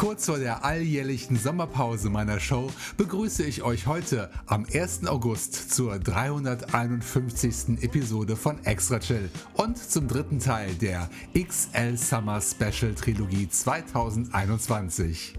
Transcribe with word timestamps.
kurz 0.00 0.24
vor 0.24 0.38
der 0.38 0.64
alljährlichen 0.64 1.36
Sommerpause 1.36 2.08
meiner 2.08 2.40
Show 2.40 2.70
begrüße 2.96 3.44
ich 3.44 3.62
euch 3.62 3.86
heute 3.86 4.30
am 4.46 4.64
1. 4.72 5.06
August 5.06 5.74
zur 5.74 5.98
351. 5.98 7.82
Episode 7.82 8.34
von 8.34 8.64
Extra 8.64 8.98
Chill 8.98 9.28
und 9.52 9.76
zum 9.76 10.08
dritten 10.08 10.38
Teil 10.38 10.72
der 10.76 11.10
XL 11.34 11.98
Summer 11.98 12.40
Special 12.40 12.94
Trilogie 12.94 13.46
2021. 13.50 15.34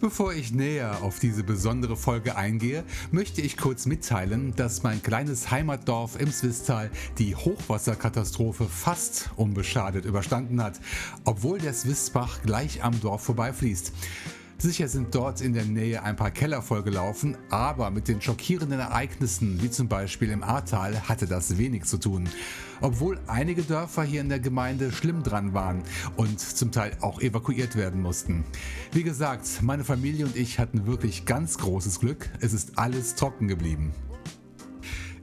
Bevor 0.00 0.32
ich 0.32 0.52
näher 0.52 1.02
auf 1.02 1.18
diese 1.18 1.42
besondere 1.42 1.96
Folge 1.96 2.36
eingehe, 2.36 2.84
möchte 3.10 3.40
ich 3.40 3.56
kurz 3.56 3.84
mitteilen, 3.84 4.54
dass 4.54 4.84
mein 4.84 5.02
kleines 5.02 5.50
Heimatdorf 5.50 6.20
im 6.20 6.30
Swisttal 6.30 6.92
die 7.18 7.34
Hochwasserkatastrophe 7.34 8.66
fast 8.66 9.30
unbeschadet 9.34 10.04
überstanden 10.04 10.62
hat, 10.62 10.80
obwohl 11.24 11.58
der 11.58 11.74
Swissbach 11.74 12.42
gleich 12.42 12.84
am 12.84 13.00
Dorf 13.00 13.24
vorbeifließt. 13.24 13.92
Sicher 14.60 14.88
sind 14.88 15.14
dort 15.14 15.40
in 15.40 15.52
der 15.52 15.64
Nähe 15.64 16.02
ein 16.02 16.16
paar 16.16 16.32
Keller 16.32 16.62
vollgelaufen, 16.62 17.36
aber 17.48 17.90
mit 17.90 18.08
den 18.08 18.20
schockierenden 18.20 18.80
Ereignissen, 18.80 19.62
wie 19.62 19.70
zum 19.70 19.86
Beispiel 19.86 20.30
im 20.30 20.42
Ahrtal, 20.42 21.08
hatte 21.08 21.28
das 21.28 21.58
wenig 21.58 21.84
zu 21.84 21.96
tun. 21.96 22.28
Obwohl 22.80 23.20
einige 23.28 23.62
Dörfer 23.62 24.02
hier 24.02 24.20
in 24.20 24.28
der 24.28 24.40
Gemeinde 24.40 24.90
schlimm 24.90 25.22
dran 25.22 25.54
waren 25.54 25.84
und 26.16 26.40
zum 26.40 26.72
Teil 26.72 26.96
auch 27.00 27.20
evakuiert 27.20 27.76
werden 27.76 28.02
mussten. 28.02 28.44
Wie 28.90 29.04
gesagt, 29.04 29.62
meine 29.62 29.84
Familie 29.84 30.26
und 30.26 30.34
ich 30.34 30.58
hatten 30.58 30.86
wirklich 30.86 31.24
ganz 31.24 31.58
großes 31.58 32.00
Glück, 32.00 32.28
es 32.40 32.52
ist 32.52 32.78
alles 32.80 33.14
trocken 33.14 33.46
geblieben. 33.46 33.92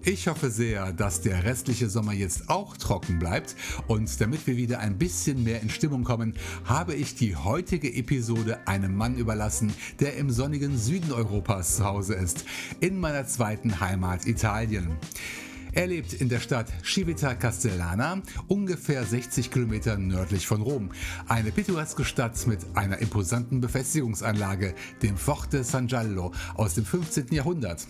Ich 0.07 0.27
hoffe 0.27 0.51
sehr, 0.51 0.93
dass 0.93 1.21
der 1.21 1.45
restliche 1.45 1.89
Sommer 1.89 2.13
jetzt 2.13 2.47
auch 2.47 2.77
trocken 2.77 3.17
bleibt 3.17 3.55
und 3.87 4.21
damit 4.21 4.45
wir 4.45 4.55
wieder 4.55 4.77
ein 4.77 4.99
bisschen 4.99 5.43
mehr 5.43 5.63
in 5.63 5.71
Stimmung 5.71 6.03
kommen, 6.03 6.35
habe 6.63 6.93
ich 6.93 7.15
die 7.15 7.35
heutige 7.35 7.91
Episode 7.91 8.59
einem 8.67 8.95
Mann 8.95 9.17
überlassen, 9.17 9.73
der 9.99 10.15
im 10.17 10.29
sonnigen 10.29 10.77
Süden 10.77 11.11
Europas 11.11 11.77
zu 11.77 11.85
Hause 11.85 12.13
ist, 12.13 12.45
in 12.81 12.99
meiner 12.99 13.25
zweiten 13.25 13.79
Heimat 13.79 14.27
Italien. 14.27 14.95
Er 15.75 15.87
lebt 15.87 16.13
in 16.13 16.29
der 16.29 16.39
Stadt 16.39 16.71
Civita 16.85 17.35
Castellana, 17.35 18.21
ungefähr 18.47 19.03
60 19.03 19.51
Kilometer 19.51 19.97
nördlich 19.97 20.47
von 20.47 20.61
Rom. 20.61 20.89
Eine 21.27 21.51
pittoreske 21.51 22.05
Stadt 22.05 22.47
mit 22.47 22.59
einer 22.75 22.99
imposanten 22.99 23.59
Befestigungsanlage, 23.59 24.73
dem 25.01 25.17
Forte 25.17 25.65
San 25.65 25.87
Giallo 25.87 26.31
aus 26.53 26.75
dem 26.75 26.85
15. 26.85 27.27
Jahrhundert. 27.31 27.85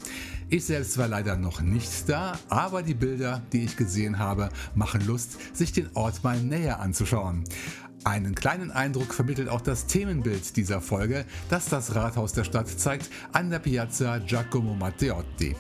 Ich 0.50 0.66
selbst 0.66 0.98
war 0.98 1.08
leider 1.08 1.38
noch 1.38 1.62
nicht 1.62 2.10
da, 2.10 2.40
aber 2.50 2.82
die 2.82 2.96
Bilder, 2.96 3.44
die 3.54 3.66
ich 3.66 3.78
gesehen 3.78 4.18
habe, 4.18 4.50
machen 4.74 5.06
Lust, 5.06 5.38
sich 5.56 5.72
den 5.72 5.90
Ort 5.94 6.24
mal 6.24 6.42
näher 6.42 6.80
anzuschauen. 6.80 7.44
Einen 8.04 8.34
kleinen 8.34 8.72
Eindruck 8.72 9.14
vermittelt 9.14 9.48
auch 9.48 9.62
das 9.62 9.86
Themenbild 9.86 10.58
dieser 10.58 10.82
Folge, 10.82 11.24
das 11.50 11.70
das 11.70 11.94
Rathaus 11.94 12.34
der 12.34 12.46
Stadt 12.46 12.68
zeigt, 12.68 13.12
an 13.32 13.52
der 13.52 13.60
Piazza 13.60 14.18
Giacomo 14.18 14.74
Matteotti. 14.74 15.56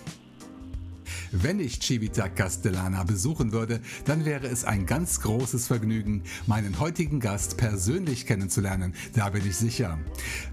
Wenn 1.31 1.59
ich 1.59 1.81
Civita 1.81 2.29
Castellana 2.29 3.03
besuchen 3.03 3.51
würde, 3.51 3.79
dann 4.05 4.25
wäre 4.25 4.47
es 4.47 4.66
ein 4.66 4.85
ganz 4.85 5.21
großes 5.21 5.67
Vergnügen, 5.67 6.23
meinen 6.47 6.79
heutigen 6.79 7.19
Gast 7.19 7.57
persönlich 7.57 8.25
kennenzulernen, 8.25 8.93
da 9.13 9.29
bin 9.29 9.47
ich 9.47 9.55
sicher. 9.55 9.99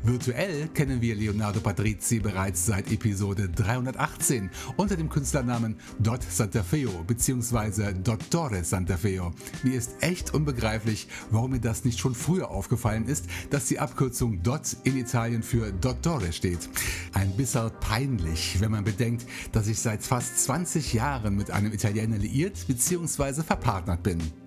Virtuell 0.02 0.68
kennen 0.68 1.00
wir 1.00 1.14
Leonardo 1.14 1.60
Patrizi 1.60 2.18
bereits 2.18 2.66
seit 2.66 2.90
Episode 2.90 3.48
318 3.48 4.50
unter 4.76 4.96
dem 4.96 5.08
Künstlernamen 5.08 5.76
Dot 5.98 6.22
Santafeo 6.22 7.04
bzw. 7.06 7.92
Dottore 7.94 8.64
Santafeo. 8.64 9.32
Mir 9.62 9.74
ist 9.74 9.92
echt 10.00 10.34
unbegreiflich, 10.34 11.08
warum 11.30 11.52
mir 11.52 11.60
das 11.60 11.84
nicht 11.84 11.98
schon 11.98 12.14
früher 12.14 12.50
aufgefallen 12.50 13.06
ist, 13.06 13.26
dass 13.50 13.66
die 13.66 13.78
Abkürzung 13.78 14.42
Dot 14.42 14.76
in 14.84 14.96
Italien 14.96 15.42
für 15.42 15.72
Dottore 15.72 16.32
steht. 16.32 16.68
Ein 17.12 17.32
bisschen 17.36 17.70
peinlich, 17.80 18.56
wenn 18.60 18.70
man 18.70 18.84
bedenkt, 18.84 19.26
dass 19.52 19.66
ich 19.66 19.78
seit 19.78 20.02
fast 20.02 20.41
20 20.42 20.72
20 20.72 20.94
Jahren 20.94 21.36
mit 21.36 21.50
einem 21.50 21.72
Italiener 21.72 22.18
liiert 22.18 22.66
bzw. 22.66 23.42
verpartnert 23.42 24.02
bin. 24.02 24.41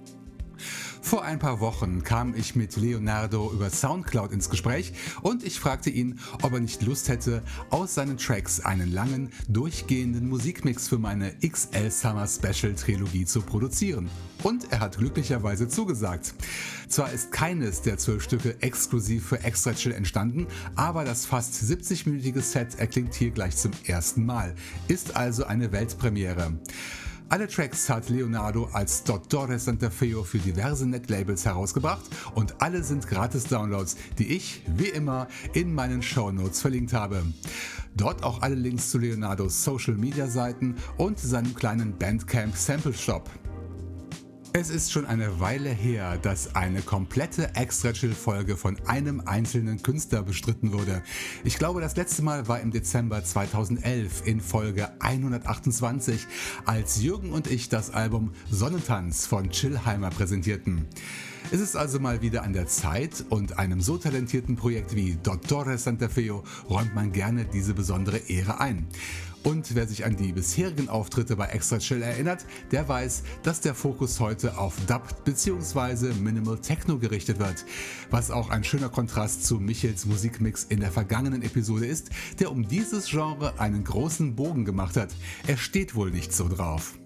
Vor 1.06 1.24
ein 1.24 1.38
paar 1.38 1.60
Wochen 1.60 2.04
kam 2.04 2.34
ich 2.34 2.56
mit 2.56 2.78
Leonardo 2.78 3.52
über 3.54 3.70
Soundcloud 3.70 4.32
ins 4.32 4.50
Gespräch 4.50 4.92
und 5.22 5.44
ich 5.44 5.60
fragte 5.60 5.92
ihn, 5.92 6.18
ob 6.42 6.54
er 6.54 6.60
nicht 6.60 6.82
Lust 6.82 7.10
hätte, 7.10 7.44
aus 7.70 7.94
seinen 7.94 8.18
Tracks 8.18 8.60
einen 8.60 8.92
langen, 8.92 9.32
durchgehenden 9.48 10.28
Musikmix 10.28 10.88
für 10.88 10.98
meine 10.98 11.36
XL 11.48 11.92
Summer 11.92 12.28
Special 12.28 12.74
Trilogie 12.74 13.26
zu 13.26 13.44
produzieren. 13.44 14.10
Und 14.42 14.72
er 14.72 14.80
hat 14.80 14.98
glücklicherweise 14.98 15.68
zugesagt. 15.68 16.34
Zwar 16.88 17.12
ist 17.12 17.32
keines 17.32 17.84
der 17.84 18.00
zwölf 18.00 18.24
Stücke 18.24 18.60
exklusiv 18.64 19.28
für 19.28 19.44
Extra 19.44 19.76
Chill 19.76 19.92
entstanden, 19.92 20.48
aber 20.76 21.06
das 21.06 21.28
fast 21.28 21.54
70-minütige 21.54 22.42
Set 22.42 22.80
erklingt 22.80 23.14
hier 23.14 23.30
gleich 23.30 23.56
zum 23.56 23.74
ersten 23.86 24.26
Mal, 24.26 24.56
ist 24.88 25.16
also 25.16 25.46
eine 25.46 25.72
Weltpremiere. 25.72 26.54
Alle 27.28 27.48
Tracks 27.48 27.90
hat 27.90 28.10
Leonardo 28.10 28.70
als 28.72 29.04
Dottore 29.04 29.58
Santafeo 29.58 30.24
für 30.24 30.38
diverse 30.38 30.88
Netlabels 30.88 31.44
herausgebracht 31.44 32.06
und 32.36 32.62
alle 32.62 32.84
sind 32.84 33.08
Gratis-Downloads, 33.08 33.98
die 34.20 34.36
ich, 34.36 34.62
wie 34.68 34.90
immer, 34.90 35.28
in 35.54 35.74
meinen 35.74 36.04
Shownotes 36.04 36.62
verlinkt 36.62 36.94
habe. 36.94 37.24
Dort 37.96 38.24
auch 38.24 38.44
alle 38.44 38.56
Links 38.56 38.92
zu 38.92 39.00
Leonardos 39.00 39.64
Social-Media-Seiten 39.64 40.76
und 40.98 41.20
seinem 41.20 41.56
kleinen 41.56 41.98
Bandcamp 41.98 42.56
Sample 42.56 42.94
Shop. 42.94 43.28
Es 44.58 44.70
ist 44.70 44.94
schon 44.94 45.06
eine 45.06 45.42
Weile 45.42 45.68
her, 45.68 46.18
dass 46.18 46.56
eine 46.56 46.82
komplette 46.82 47.56
Extra-Chill-Folge 47.56 48.56
von 48.56 48.78
einem 48.86 49.20
einzelnen 49.26 49.84
Künstler 49.84 50.24
bestritten 50.24 50.72
wurde. 50.72 51.04
Ich 51.44 51.58
glaube, 51.58 51.82
das 51.82 51.98
letzte 51.98 52.22
Mal 52.22 52.48
war 52.48 52.62
im 52.62 52.72
Dezember 52.72 53.22
2011 53.22 54.26
in 54.26 54.40
Folge 54.40 54.90
128, 55.02 56.26
als 56.64 57.02
Jürgen 57.02 57.34
und 57.34 57.48
ich 57.48 57.68
das 57.68 57.90
Album 57.90 58.32
Sonnentanz 58.50 59.26
von 59.26 59.50
Chillheimer 59.50 60.10
präsentierten. 60.10 60.88
Es 61.52 61.60
ist 61.60 61.76
also 61.76 62.00
mal 62.00 62.22
wieder 62.22 62.44
an 62.44 62.54
der 62.54 62.66
Zeit 62.66 63.24
und 63.30 63.60
einem 63.60 63.80
so 63.80 63.98
talentierten 63.98 64.56
Projekt 64.56 64.96
wie 64.96 65.18
Dottore 65.22 65.78
Santafeo 65.78 66.44
räumt 66.70 66.96
man 66.96 67.12
gerne 67.12 67.46
diese 67.46 67.74
besondere 67.74 68.18
Ehre 68.18 68.60
ein. 68.60 68.88
Und 69.46 69.76
wer 69.76 69.88
sich 69.88 70.04
an 70.04 70.16
die 70.16 70.34
bisherigen 70.34 70.90
Auftritte 70.90 71.36
bei 71.36 71.46
Extra 71.46 71.78
Chill 71.78 72.02
erinnert, 72.02 72.48
der 72.72 72.90
weiß, 72.90 73.22
dass 73.44 73.62
der 73.62 73.76
Fokus 73.76 74.20
heute 74.20 74.58
auf 74.58 74.74
Dub 74.88 75.24
bzw. 75.24 76.16
Minimal 76.16 76.58
Techno 76.58 76.98
gerichtet 76.98 77.38
wird. 77.38 77.64
Was 78.10 78.32
auch 78.32 78.50
ein 78.50 78.64
schöner 78.64 78.90
Kontrast 78.90 79.46
zu 79.46 79.60
Michels 79.60 80.08
Musikmix 80.08 80.64
in 80.64 80.80
der 80.80 80.92
vergangenen 80.92 81.44
Episode 81.44 81.86
ist, 81.86 82.10
der 82.40 82.52
um 82.52 82.68
dieses 82.68 83.06
Genre 83.06 83.60
einen 83.60 83.84
großen 83.84 84.36
Bogen 84.36 84.66
gemacht 84.66 84.98
hat. 84.98 85.14
Er 85.46 85.58
steht 85.58 85.94
wohl 85.94 86.10
nicht 86.10 86.34
so 86.34 86.50
drauf. 86.50 86.98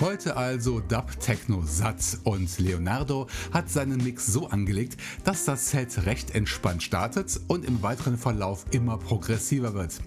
Heute 0.00 0.36
also 0.36 0.78
Dub 0.78 1.18
Techno 1.18 1.64
satt 1.66 2.16
und 2.22 2.60
Leonardo 2.60 3.26
hat 3.52 3.68
seinen 3.68 4.04
Mix 4.04 4.26
so 4.26 4.46
angelegt, 4.46 5.00
dass 5.24 5.44
das 5.44 5.70
Set 5.70 6.06
recht 6.06 6.32
entspannt 6.32 6.84
startet 6.84 7.40
und 7.48 7.64
im 7.64 7.82
weiteren 7.82 8.18
Verlauf 8.18 8.66
immer 8.70 8.98
progressiver 8.98 9.74
wird. 9.74 10.00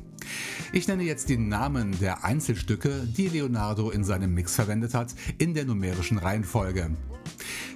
Ich 0.73 0.87
nenne 0.87 1.03
jetzt 1.03 1.29
die 1.29 1.37
Namen 1.37 1.97
der 1.99 2.23
Einzelstücke, 2.23 3.07
die 3.15 3.29
Leonardo 3.29 3.89
in 3.89 4.03
seinem 4.03 4.33
Mix 4.33 4.55
verwendet 4.55 4.93
hat, 4.93 5.13
in 5.37 5.53
der 5.53 5.65
numerischen 5.65 6.17
Reihenfolge. 6.17 6.91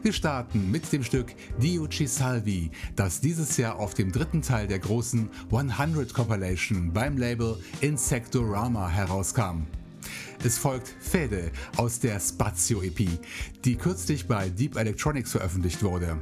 Wir 0.03 0.13
starten 0.13 0.71
mit 0.71 0.91
dem 0.91 1.03
Stück 1.03 1.33
Dio 1.61 1.88
Ci 1.88 2.07
Salvi, 2.07 2.71
das 2.95 3.21
dieses 3.21 3.57
Jahr 3.57 3.77
auf 3.77 3.93
dem 3.93 4.11
dritten 4.11 4.41
Teil 4.41 4.67
der 4.67 4.79
großen 4.79 5.29
100 5.51 6.13
Compilation 6.13 6.91
beim 6.91 7.17
Label 7.17 7.57
Insectorama 7.81 8.89
herauskam. 8.89 9.67
Es 10.43 10.57
folgt 10.57 10.95
Fede 10.99 11.51
aus 11.77 11.99
der 11.99 12.19
Spazio 12.19 12.81
EP, 12.81 13.07
die 13.63 13.75
kürzlich 13.75 14.27
bei 14.27 14.49
Deep 14.49 14.75
Electronics 14.75 15.31
veröffentlicht 15.31 15.83
wurde. 15.83 16.17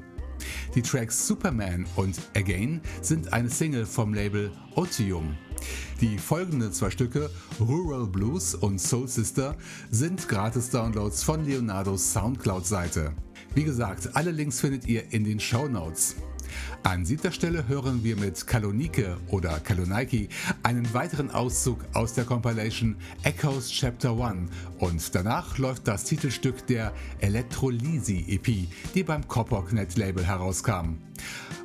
Die 0.75 0.81
Tracks 0.81 1.27
Superman 1.27 1.85
und 1.95 2.19
Again 2.35 2.81
sind 3.01 3.33
eine 3.33 3.49
Single 3.49 3.85
vom 3.85 4.13
Label 4.13 4.51
Otium. 4.75 5.35
Die 6.01 6.17
folgenden 6.17 6.71
zwei 6.71 6.89
Stücke, 6.89 7.29
Rural 7.59 8.07
Blues 8.07 8.55
und 8.55 8.79
Soul 8.79 9.07
Sister, 9.07 9.55
sind 9.91 10.27
Gratis-Downloads 10.27 11.23
von 11.23 11.45
Leonardos 11.45 12.13
Soundcloud-Seite. 12.13 13.13
Wie 13.55 13.63
gesagt, 13.63 14.15
alle 14.15 14.31
Links 14.31 14.59
findet 14.59 14.87
ihr 14.87 15.11
in 15.11 15.23
den 15.23 15.39
Show 15.39 15.67
Notes. 15.67 16.15
An 16.83 17.05
siebter 17.05 17.31
Stelle 17.31 17.67
hören 17.67 18.03
wir 18.03 18.15
mit 18.15 18.45
Kalonike 18.47 19.17
oder 19.27 19.59
Kaloniki 19.59 20.29
einen 20.63 20.93
weiteren 20.93 21.31
Auszug 21.31 21.79
aus 21.93 22.13
der 22.13 22.25
Compilation 22.25 22.95
Echoes 23.23 23.69
Chapter 23.69 24.11
1 24.11 24.49
und 24.79 25.15
danach 25.15 25.57
läuft 25.57 25.87
das 25.87 26.03
Titelstück 26.03 26.65
der 26.67 26.93
Electrolysi 27.19 28.25
EP, 28.27 28.67
die 28.93 29.03
beim 29.03 29.27
Copperknet 29.27 29.97
Label 29.97 30.25
herauskam. 30.25 30.97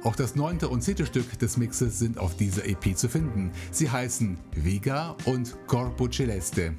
Auch 0.02 0.16
das 0.16 0.36
neunte 0.36 0.68
und 0.68 0.82
zehnte 0.82 1.06
Stück 1.06 1.38
des 1.38 1.56
Mixes 1.56 1.98
sind 1.98 2.18
auf 2.18 2.36
dieser 2.36 2.66
EP 2.66 2.96
zu 2.96 3.08
finden. 3.08 3.52
Sie 3.70 3.90
heißen 3.90 4.36
Viga 4.54 5.16
und 5.24 5.56
Corpo 5.66 6.08
Celeste. 6.08 6.74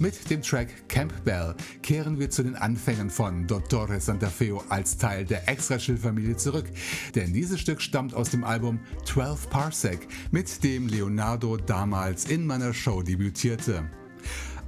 Mit 0.00 0.28
dem 0.28 0.42
Track 0.42 0.88
Campbell 0.88 1.54
kehren 1.80 2.18
wir 2.18 2.28
zu 2.28 2.42
den 2.42 2.56
Anfängen 2.56 3.10
von 3.10 3.46
Dottore 3.46 4.00
Santa 4.00 4.28
Feo 4.28 4.60
als 4.68 4.98
Teil 4.98 5.24
der 5.24 5.48
Extra 5.48 5.78
Chill 5.78 5.96
Familie 5.96 6.36
zurück, 6.36 6.66
denn 7.14 7.32
dieses 7.32 7.60
Stück 7.60 7.80
stammt 7.80 8.12
aus 8.12 8.30
dem 8.30 8.42
Album 8.42 8.80
12 9.04 9.48
Parsec, 9.50 10.08
mit 10.32 10.64
dem 10.64 10.88
Leonardo 10.88 11.56
damals 11.56 12.24
in 12.24 12.44
meiner 12.44 12.74
Show 12.74 13.02
debütierte. 13.02 13.88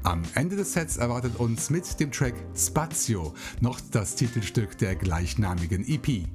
Am 0.05 0.23
Ende 0.37 0.55
des 0.55 0.73
Sets 0.73 0.97
erwartet 0.97 1.35
uns 1.41 1.71
mit 1.71 1.99
dem 1.99 2.13
Track 2.13 2.35
Spazio 2.55 3.35
noch 3.61 3.81
das 3.91 4.15
Titelstück 4.15 4.79
der 4.79 4.95
gleichnamigen 4.95 5.85
EP. 5.89 6.29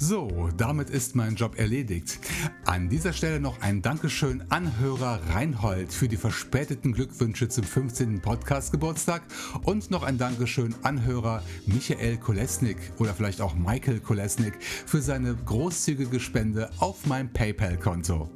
So, 0.00 0.48
damit 0.56 0.90
ist 0.90 1.16
mein 1.16 1.34
Job 1.34 1.58
erledigt. 1.58 2.20
An 2.64 2.88
dieser 2.88 3.12
Stelle 3.12 3.40
noch 3.40 3.60
ein 3.62 3.82
Dankeschön 3.82 4.44
an 4.48 4.78
Hörer 4.78 5.20
Reinhold 5.30 5.92
für 5.92 6.06
die 6.06 6.16
verspäteten 6.16 6.92
Glückwünsche 6.92 7.48
zum 7.48 7.64
15. 7.64 8.20
Podcast-Geburtstag 8.20 9.22
und 9.64 9.90
noch 9.90 10.04
ein 10.04 10.16
Dankeschön 10.16 10.72
an 10.84 11.04
Hörer 11.04 11.42
Michael 11.66 12.16
Kolesnik 12.16 12.76
oder 12.98 13.12
vielleicht 13.12 13.40
auch 13.40 13.56
Michael 13.56 13.98
Kolesnik 13.98 14.62
für 14.62 15.02
seine 15.02 15.34
großzügige 15.34 16.20
Spende 16.20 16.70
auf 16.78 17.06
meinem 17.06 17.32
PayPal-Konto. 17.32 18.30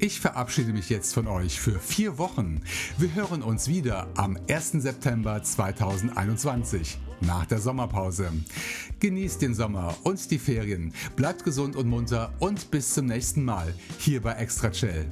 Ich 0.00 0.20
verabschiede 0.20 0.74
mich 0.74 0.90
jetzt 0.90 1.14
von 1.14 1.26
euch 1.28 1.60
für 1.60 1.78
vier 1.78 2.18
Wochen. 2.18 2.60
Wir 2.98 3.14
hören 3.14 3.42
uns 3.42 3.68
wieder 3.68 4.08
am 4.16 4.36
1. 4.48 4.72
September 4.72 5.42
2021 5.42 6.98
nach 7.20 7.46
der 7.46 7.58
Sommerpause. 7.58 8.32
Genießt 9.00 9.42
den 9.42 9.54
Sommer 9.54 9.94
und 10.02 10.30
die 10.30 10.38
Ferien, 10.38 10.92
bleibt 11.16 11.44
gesund 11.44 11.76
und 11.76 11.88
munter 11.88 12.32
und 12.38 12.70
bis 12.70 12.94
zum 12.94 13.06
nächsten 13.06 13.44
Mal 13.44 13.74
hier 13.98 14.20
bei 14.20 14.32
Extra 14.32 14.70
Chill. 14.70 15.06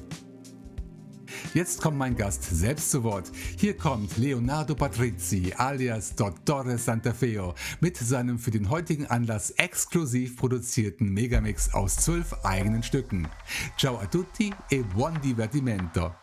Jetzt 1.54 1.82
kommt 1.82 1.98
mein 1.98 2.16
Gast 2.16 2.44
selbst 2.44 2.90
zu 2.90 3.04
Wort. 3.04 3.30
Hier 3.58 3.76
kommt 3.76 4.16
Leonardo 4.16 4.74
Patrizi 4.74 5.52
alias 5.56 6.14
Dottore 6.14 6.78
Santafeo 6.78 7.54
mit 7.80 7.96
seinem 7.96 8.38
für 8.38 8.50
den 8.50 8.70
heutigen 8.70 9.06
Anlass 9.06 9.50
exklusiv 9.50 10.36
produzierten 10.36 11.12
Megamix 11.12 11.74
aus 11.74 11.96
zwölf 11.96 12.32
eigenen 12.44 12.82
Stücken. 12.82 13.28
Ciao 13.76 13.98
a 13.98 14.06
tutti 14.06 14.54
e 14.70 14.82
buon 14.94 15.20
divertimento. 15.20 16.14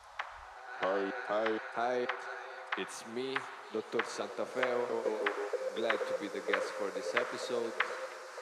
Hi, 0.81 1.11
hi, 1.27 1.59
hi. 1.75 2.07
It's 2.77 3.03
me, 3.13 3.35
Dr. 3.73 4.03
Santafeo. 4.05 5.48
Glad 5.79 5.95
to 6.11 6.15
be 6.19 6.27
the 6.27 6.43
guest 6.43 6.75
for 6.75 6.91
this 6.91 7.15
episode. 7.15 7.71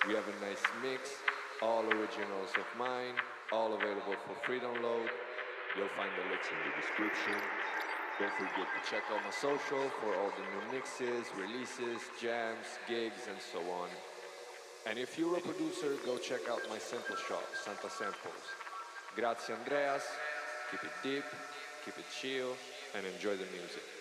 We 0.07 0.15
have 0.15 0.25
a 0.25 0.37
nice 0.41 0.65
mix, 0.81 1.21
all 1.61 1.85
originals 1.85 2.49
of 2.57 2.65
mine, 2.81 3.13
all 3.53 3.77
available 3.77 4.17
for 4.25 4.33
free 4.41 4.57
download. 4.57 5.05
You'll 5.77 5.93
find 5.93 6.09
the 6.17 6.25
links 6.33 6.49
in 6.49 6.57
the 6.65 6.73
description. 6.81 7.37
Don't 8.17 8.33
forget 8.41 8.65
to 8.65 8.81
check 8.89 9.05
out 9.13 9.21
my 9.21 9.29
social 9.29 9.85
for 10.01 10.17
all 10.17 10.33
the 10.33 10.45
new 10.49 10.81
mixes, 10.81 11.29
releases, 11.37 12.01
jams, 12.19 12.81
gigs, 12.89 13.29
and 13.29 13.37
so 13.37 13.61
on. 13.69 13.89
And 14.89 14.97
if 14.97 15.19
you're 15.19 15.37
a 15.37 15.41
producer, 15.41 15.93
go 16.09 16.17
check 16.17 16.49
out 16.49 16.65
my 16.73 16.79
sample 16.79 17.21
shop, 17.29 17.45
Santa 17.53 17.93
Samples. 17.93 18.45
Grazie 19.15 19.53
Andreas, 19.53 20.09
keep 20.71 20.81
it 20.81 20.95
deep, 21.03 21.25
keep 21.85 21.93
it 22.01 22.09
chill, 22.09 22.57
and 22.97 23.05
enjoy 23.05 23.37
the 23.37 23.45
music. 23.53 23.96